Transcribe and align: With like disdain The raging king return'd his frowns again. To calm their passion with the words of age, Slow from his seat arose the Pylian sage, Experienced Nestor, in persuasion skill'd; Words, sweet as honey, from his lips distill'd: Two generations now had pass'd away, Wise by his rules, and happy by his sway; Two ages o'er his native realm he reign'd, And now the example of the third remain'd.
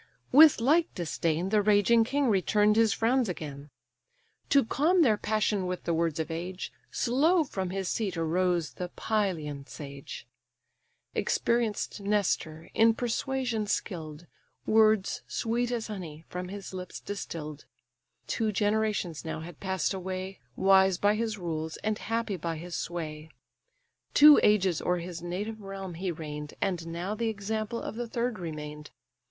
With 0.31 0.59
like 0.59 0.91
disdain 0.95 1.49
The 1.49 1.61
raging 1.61 2.03
king 2.05 2.25
return'd 2.27 2.75
his 2.75 2.91
frowns 2.91 3.29
again. 3.29 3.69
To 4.49 4.65
calm 4.65 5.03
their 5.03 5.15
passion 5.15 5.67
with 5.67 5.83
the 5.83 5.93
words 5.93 6.19
of 6.19 6.31
age, 6.31 6.73
Slow 6.89 7.43
from 7.43 7.69
his 7.69 7.87
seat 7.87 8.17
arose 8.17 8.73
the 8.73 8.89
Pylian 8.89 9.67
sage, 9.67 10.25
Experienced 11.13 12.01
Nestor, 12.01 12.71
in 12.73 12.95
persuasion 12.95 13.67
skill'd; 13.67 14.25
Words, 14.65 15.21
sweet 15.27 15.69
as 15.69 15.85
honey, 15.85 16.25
from 16.27 16.47
his 16.47 16.73
lips 16.73 16.99
distill'd: 16.99 17.65
Two 18.25 18.51
generations 18.51 19.23
now 19.23 19.41
had 19.41 19.59
pass'd 19.59 19.93
away, 19.93 20.39
Wise 20.55 20.97
by 20.97 21.13
his 21.13 21.37
rules, 21.37 21.77
and 21.83 21.99
happy 21.99 22.37
by 22.37 22.57
his 22.57 22.73
sway; 22.73 23.29
Two 24.15 24.39
ages 24.41 24.81
o'er 24.81 24.97
his 24.97 25.21
native 25.21 25.61
realm 25.61 25.93
he 25.93 26.11
reign'd, 26.11 26.55
And 26.59 26.87
now 26.87 27.13
the 27.13 27.29
example 27.29 27.79
of 27.79 27.93
the 27.95 28.07
third 28.07 28.39
remain'd. 28.39 28.89